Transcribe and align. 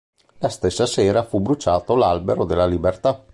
La 0.39 0.49
stessa 0.49 0.87
sera 0.87 1.21
fu 1.25 1.41
bruciato 1.41 1.93
l'albero 1.95 2.43
della 2.45 2.65
libertà. 2.65 3.23